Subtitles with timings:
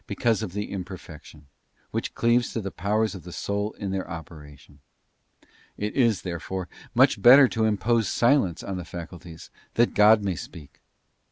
[0.07, 1.45] 215 because of the imperfection,
[1.91, 3.25] which cleaves to the powers of cuap.
[3.25, 4.79] the soul in their operation.
[5.77, 10.81] It is, therefore, much better to impose silence on the faculties, that God may speak.